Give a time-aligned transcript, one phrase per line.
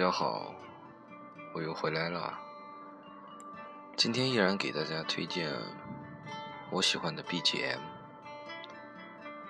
[0.00, 0.54] 大家好，
[1.52, 2.32] 我又回来了。
[3.98, 5.52] 今天依然给大家推荐
[6.70, 7.78] 我喜欢的 BGM。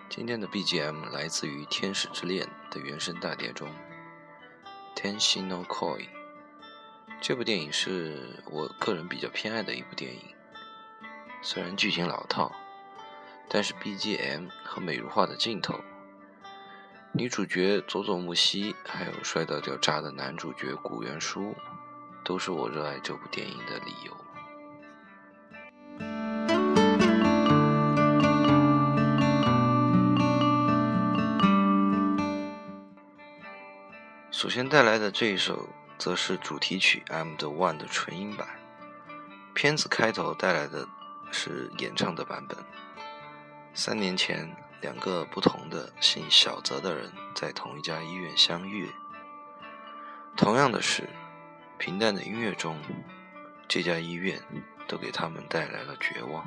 [0.09, 3.69] 今天的 BGM 来自于《天使之恋》的原声大碟中，
[5.01, 5.99] 《Tenshi no Koi》。
[7.21, 10.35] 这部电影是我个人比较偏爱的一部电影，
[11.43, 12.51] 虽然剧情老套，
[13.49, 15.79] 但是 BGM 和美如画的镜头。
[17.13, 21.57] 女主角佐佐木希，还有帅到掉渣的男主角古元书，
[22.25, 24.17] 都是我热爱这部电影的理由。
[34.31, 38.47] 首先带来的这一首，则是主题曲《I'm the One》的纯音版。
[39.53, 40.87] 片子开头带来的
[41.33, 42.57] 是演唱的版本。
[43.75, 44.49] 三年前。
[44.81, 48.91] 两个不同的姓小泽的人在同一家医院相遇。
[50.37, 51.09] 同样的是，
[51.79, 52.79] 平淡的音乐中，
[53.69, 54.41] 这家医院
[54.89, 56.47] 都给他们带来了绝望。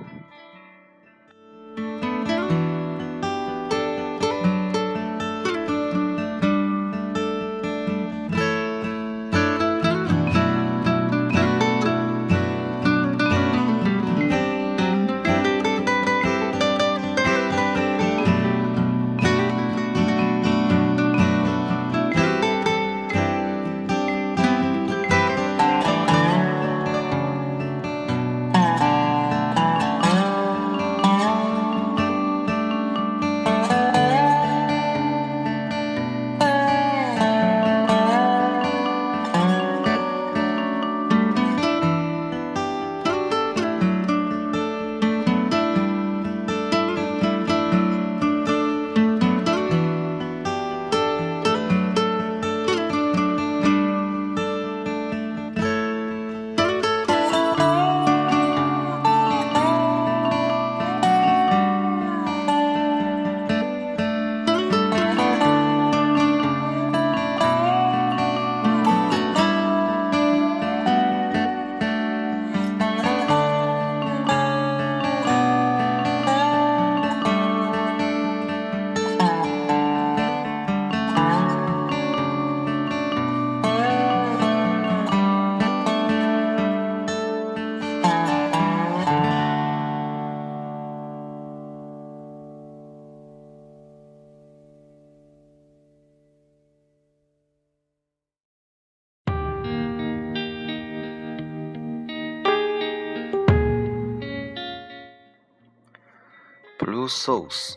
[107.13, 107.75] Souls，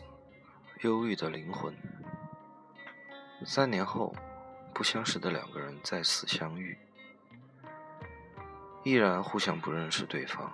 [0.81, 1.71] 忧郁的灵魂。
[3.45, 4.13] 三年后，
[4.73, 6.75] 不相识的两个人再次相遇，
[8.83, 10.51] 依然互相不认识对方。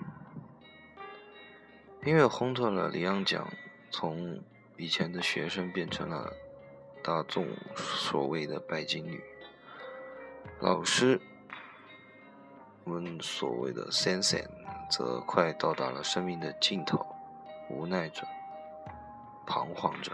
[2.03, 3.47] 音乐烘托了李阳奖
[3.89, 4.43] 从
[4.75, 6.33] 以前的学生变成了
[7.01, 9.23] 大众所谓的拜金女，
[10.59, 11.19] 老师
[12.83, 14.45] 我们所谓的 Sensen
[14.91, 17.03] 则快到达了生命的尽头，
[17.69, 18.27] 无奈着。
[19.45, 20.11] 彷徨着。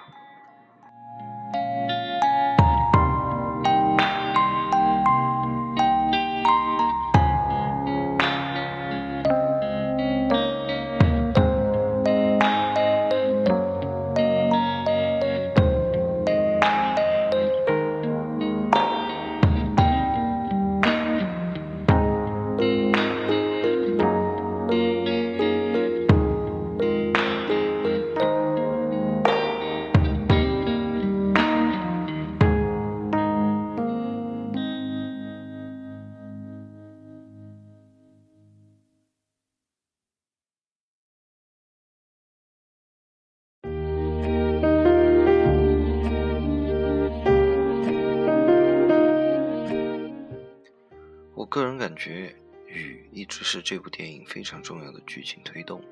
[53.62, 55.84] 这部电影非常重要的剧情推动。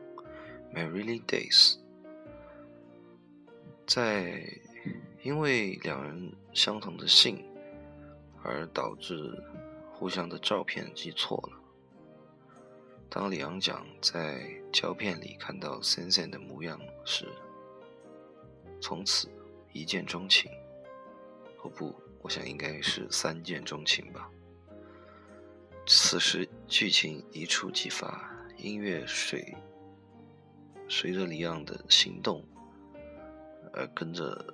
[0.73, 1.77] Merrily Days，
[3.85, 4.43] 在
[5.23, 7.43] 因为两人相同的姓
[8.43, 9.41] 而导致
[9.93, 11.57] 互相的照片记错了。
[13.09, 17.25] 当李昂讲在胶片里看到 Sensen 的模样时，
[18.81, 19.29] 从此
[19.71, 20.51] 一见钟情。
[21.63, 24.29] 哦不，我想应该是三见钟情吧。
[25.89, 29.55] 此时剧情一触即发，音乐随
[30.89, 32.43] 随着李昂的行动
[33.71, 34.53] 而跟着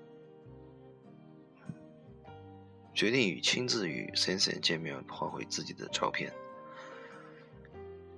[2.93, 6.31] 决定与亲自与森森见面换回自己的照片。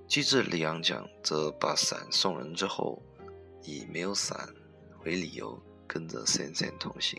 [0.06, 3.02] 机智李阳讲则把伞送人之后，
[3.62, 4.46] 以没有伞
[5.04, 7.18] 为理由跟着森森同行，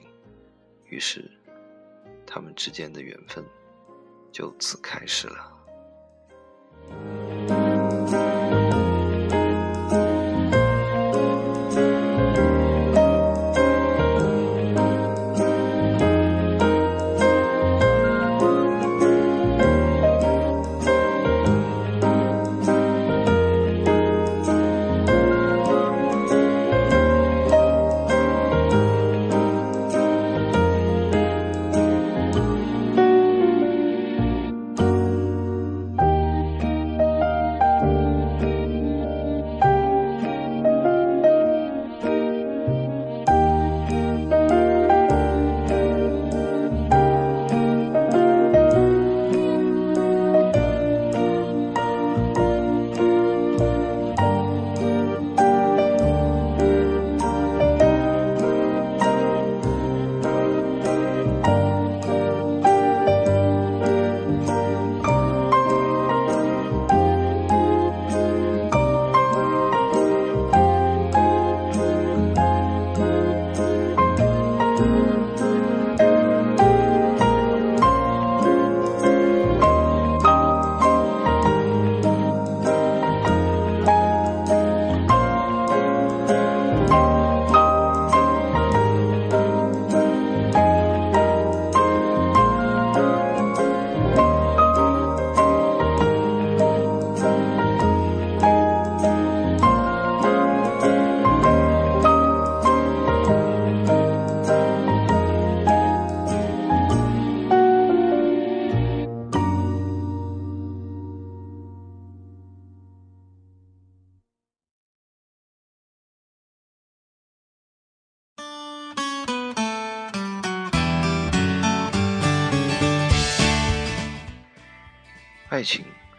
[0.86, 1.28] 于是
[2.24, 3.44] 他们之间的缘分
[4.32, 5.57] 就此开始了。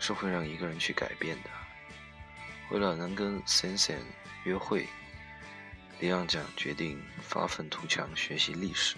[0.09, 1.51] 是会让一个人去改变的。
[2.71, 4.01] 为了能跟 Sensen
[4.45, 4.89] 约会，
[6.01, 8.97] 李昂奖决定发愤图强学习历史，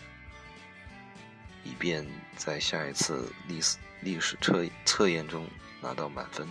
[1.64, 5.48] 以便在下一次历史历史测测验中
[5.80, 6.46] 拿到满分。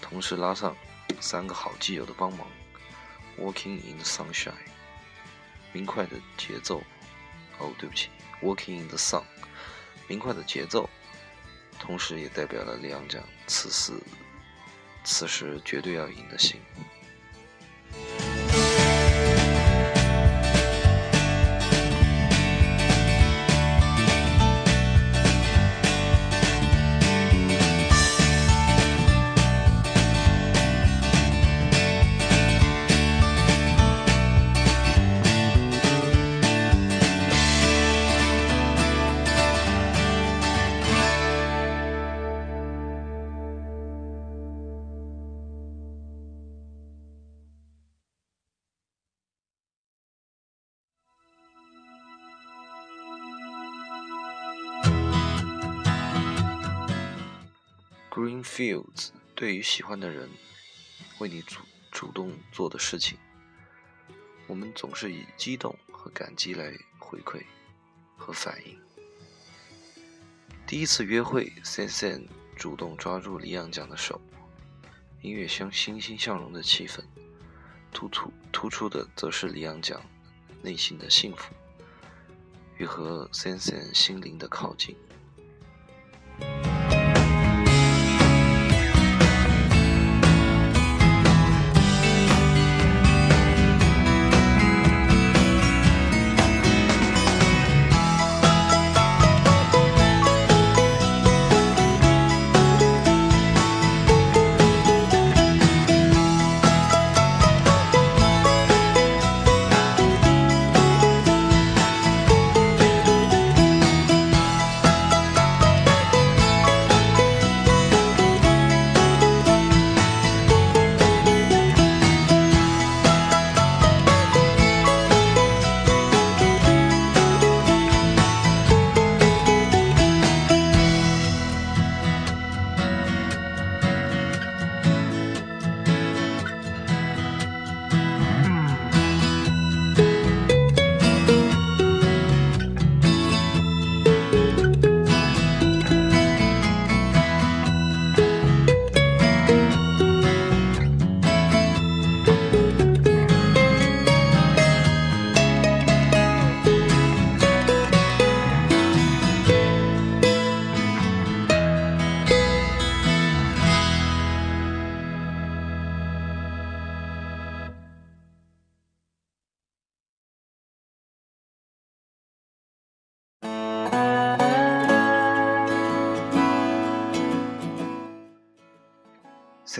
[0.00, 0.76] 同时拉上
[1.20, 2.48] 三个好基友的帮忙
[3.38, 4.54] ：Walking in the Sunshine，
[5.72, 6.82] 明快的节奏。
[7.60, 8.08] 哦，对不起
[8.42, 9.22] ，Walking in the Sun，
[10.08, 10.90] 明快的节奏。
[11.82, 13.92] 同时也代表了李昂将此时
[15.02, 16.60] 此时绝对要赢的心。
[58.22, 60.30] Green Fields 对于喜欢的人
[61.18, 61.58] 为你主
[61.90, 63.18] 主动做的事情，
[64.46, 67.42] 我们总是以激动和感激来回馈
[68.16, 68.78] 和反应。
[70.68, 74.20] 第一次约会，Sensen 主动抓住李阳奖的手，
[75.20, 77.00] 音乐相欣欣向荣的气氛，
[77.92, 80.00] 突出突出的则是李阳奖
[80.62, 81.52] 内心的幸福
[82.78, 84.94] 与和 Sensen 心灵的靠近。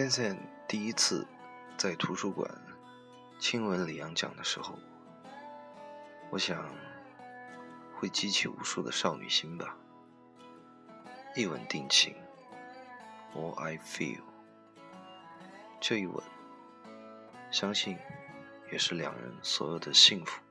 [0.02, 1.24] 森森第一次
[1.76, 2.50] 在图书馆
[3.38, 4.76] 亲吻李阳讲的时候，
[6.28, 6.74] 我想
[7.94, 9.76] 会激起无数的少女心吧。
[11.36, 12.16] 一吻定情
[13.32, 14.22] ，All I feel。
[15.80, 16.20] 这一吻，
[17.52, 17.96] 相信
[18.72, 20.42] 也是两人所有的幸福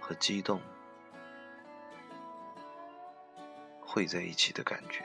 [0.00, 0.58] 和激动
[3.82, 5.04] 汇在一起的感觉。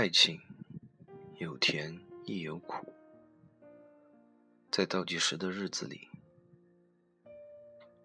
[0.00, 0.40] 爱情
[1.36, 2.90] 有甜亦有苦，
[4.72, 6.08] 在倒计时的日子里，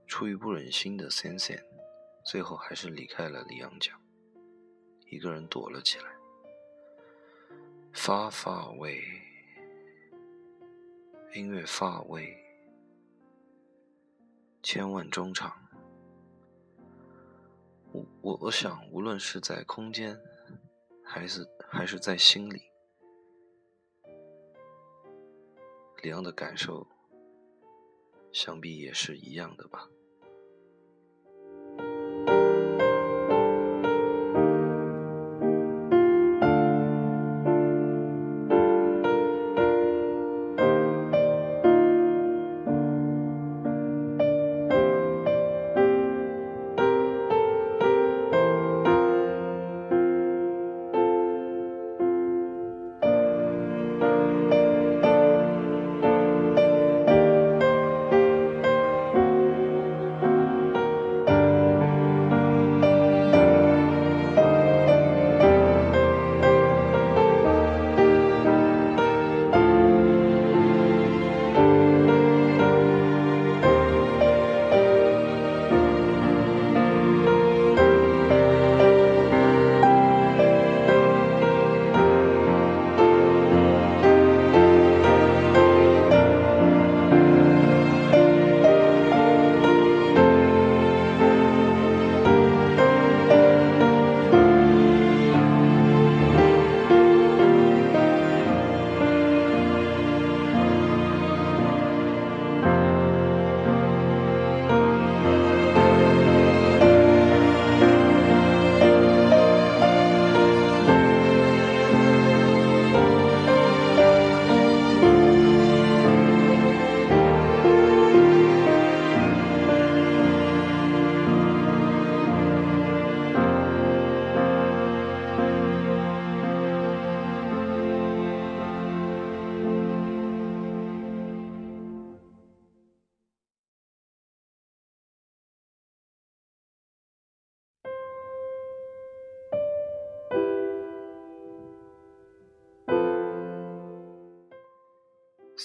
[0.06, 1.58] 出于不忍心的森森
[2.26, 3.98] 最后还是离开了李阳家，
[5.10, 6.06] 一个人躲了起来。
[7.94, 9.02] Far far away，
[11.34, 12.36] 音乐 far away，
[14.62, 15.56] 千万中场。
[17.94, 20.20] 我我我想，无论是在空间，
[21.02, 21.48] 还是。
[21.76, 22.62] 还是在心里，
[26.02, 26.88] 李阳的感受，
[28.32, 29.90] 想必也是一样的吧。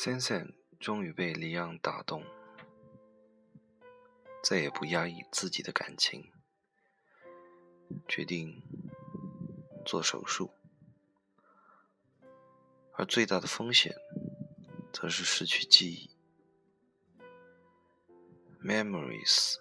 [0.02, 2.24] 森森终于被李昂打动，
[4.42, 6.32] 再也不压抑自己的感情，
[8.08, 8.62] 决定
[9.84, 10.52] 做手术。
[12.94, 13.94] 而最大的风险，
[14.90, 16.10] 则是失去记忆。
[18.64, 19.56] Memories，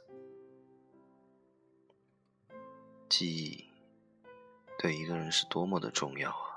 [3.10, 3.69] 记忆
[4.77, 6.49] 对一个人是多么的重要啊！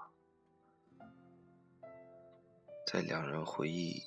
[2.92, 4.02] 在两人回忆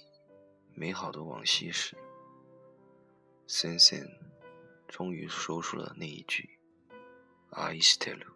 [0.76, 1.98] 美好的往昔时，
[3.48, 4.08] 森森
[4.88, 6.60] 终于说出了那一句
[7.50, 8.28] “I still”。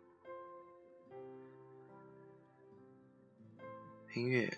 [4.15, 4.51] 音乐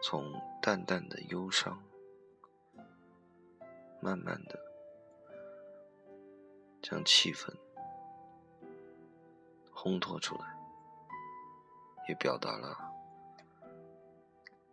[0.00, 1.82] 从淡淡的忧伤，
[4.00, 4.56] 慢慢的
[6.80, 7.52] 将气氛
[9.74, 10.56] 烘托出来，
[12.08, 12.88] 也表达了。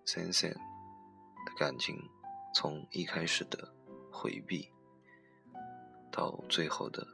[0.07, 2.01] 森森的感情
[2.53, 3.69] 从一开始的
[4.09, 4.65] 回避，
[6.09, 7.05] 到最后的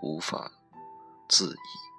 [0.00, 0.48] 无法
[1.28, 1.90] 自已。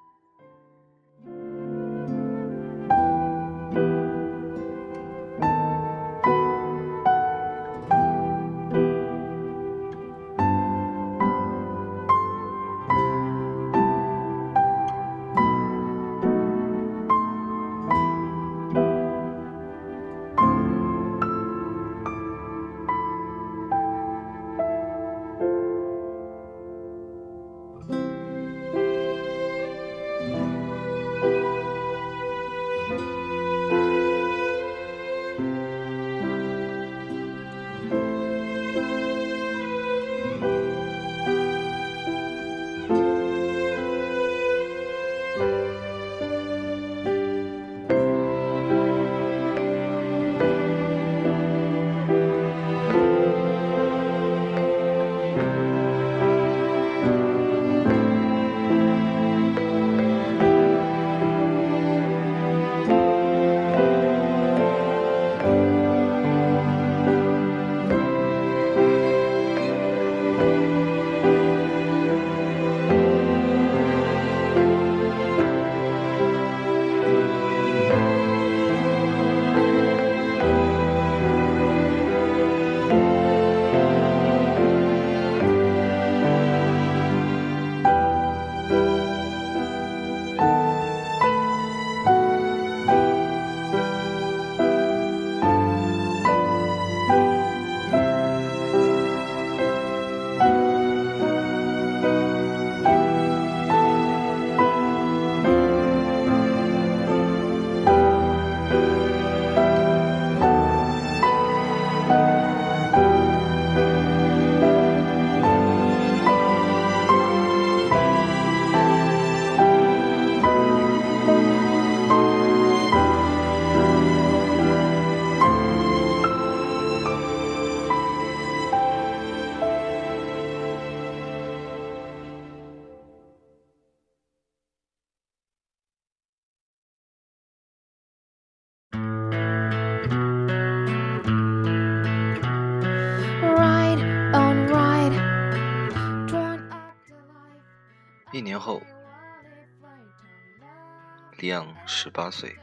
[152.03, 152.57] 十八岁，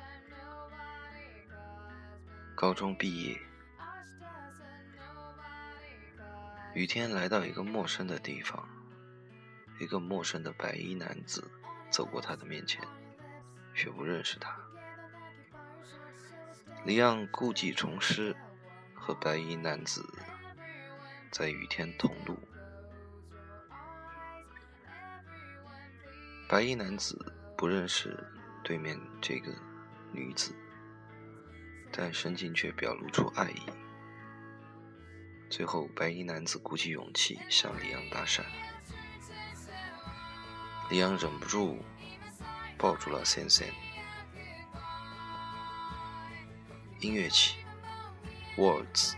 [2.57, 3.40] 高中毕业。
[6.74, 8.68] 雨天来到一个陌生的地方，
[9.79, 11.48] 一个陌生的白衣男子
[11.88, 12.83] 走过他的面前，
[13.77, 14.59] 却不认识他。
[16.85, 18.35] 李昂故技重施，
[18.92, 20.05] 和白衣男子
[21.31, 22.37] 在雨天同路。
[26.48, 28.18] 白衣男子不认识
[28.68, 29.50] 对面这个
[30.12, 30.54] 女子，
[31.90, 33.62] 但神情却表露出爱意。
[35.48, 38.42] 最后，白衣男子鼓起勇气向李阳搭讪，
[40.90, 41.83] 李阳忍不住
[42.76, 43.72] 抱住了 Sen Sen。
[47.00, 47.57] 音乐起
[48.59, 49.14] ，Words。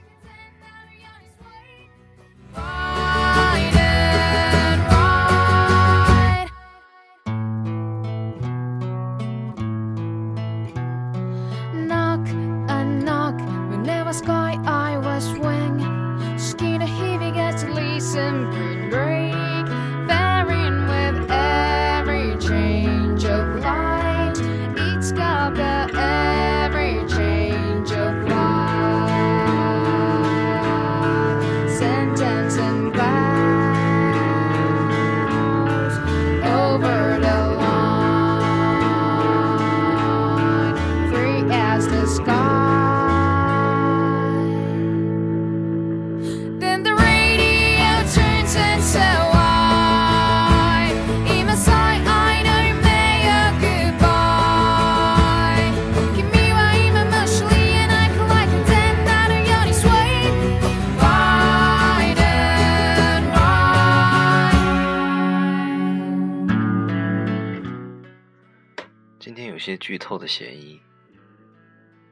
[70.11, 70.83] 透的嫌疑，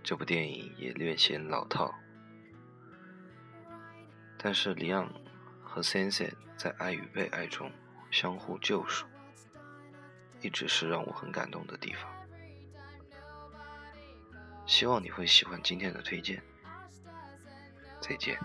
[0.05, 1.93] 这部电影也略显老套，
[4.39, 5.13] 但是里昂
[5.65, 7.73] 和 Sense 在爱与被爱中
[8.13, 9.05] 相互救赎，
[10.41, 12.09] 一直是让我很感动的地方。
[14.65, 16.41] 希望你会喜欢今天的推荐，
[18.01, 18.39] 再见。